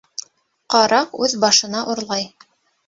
[0.75, 2.29] Ҡараҡ үҙ башына урлай.